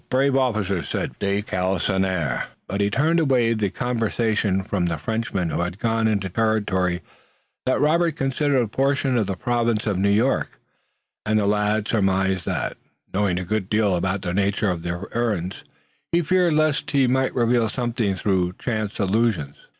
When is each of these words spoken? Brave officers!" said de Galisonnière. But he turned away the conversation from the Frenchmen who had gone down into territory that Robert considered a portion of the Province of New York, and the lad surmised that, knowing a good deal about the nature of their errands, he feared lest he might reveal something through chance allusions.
Brave 0.09 0.35
officers!" 0.35 0.89
said 0.89 1.11
de 1.19 1.43
Galisonnière. 1.43 2.45
But 2.67 2.81
he 2.81 2.89
turned 2.89 3.19
away 3.19 3.53
the 3.53 3.69
conversation 3.69 4.63
from 4.63 4.87
the 4.87 4.97
Frenchmen 4.97 5.51
who 5.51 5.61
had 5.61 5.77
gone 5.77 6.07
down 6.07 6.13
into 6.13 6.27
territory 6.27 7.03
that 7.67 7.79
Robert 7.79 8.15
considered 8.15 8.61
a 8.63 8.67
portion 8.67 9.15
of 9.15 9.27
the 9.27 9.35
Province 9.35 9.85
of 9.85 9.99
New 9.99 10.09
York, 10.09 10.59
and 11.23 11.37
the 11.37 11.45
lad 11.45 11.87
surmised 11.87 12.45
that, 12.47 12.77
knowing 13.13 13.37
a 13.37 13.45
good 13.45 13.69
deal 13.69 13.95
about 13.95 14.23
the 14.23 14.33
nature 14.33 14.71
of 14.71 14.81
their 14.81 15.05
errands, 15.15 15.63
he 16.11 16.23
feared 16.23 16.55
lest 16.55 16.89
he 16.89 17.05
might 17.05 17.35
reveal 17.35 17.69
something 17.69 18.15
through 18.15 18.53
chance 18.53 18.97
allusions. 18.97 19.53